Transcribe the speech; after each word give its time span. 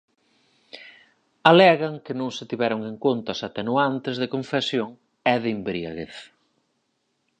Alegan 1.51 1.95
que 2.05 2.13
non 2.19 2.29
se 2.37 2.43
tiveron 2.51 2.81
en 2.91 2.95
conta 3.05 3.29
as 3.35 3.41
atenuantes 3.49 4.15
de 4.21 4.31
confesión 4.35 4.89
e 5.33 5.35
de 5.43 5.49
embriaguez. 5.57 6.15